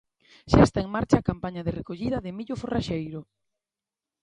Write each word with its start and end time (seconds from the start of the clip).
Xa 0.51 0.61
está 0.65 0.79
en 0.85 0.89
marcha 0.95 1.15
a 1.17 1.27
campaña 1.29 1.65
de 1.65 1.75
recollida 1.79 2.23
de 2.25 2.31
millo 2.37 2.59
forraxeiro. 2.61 3.21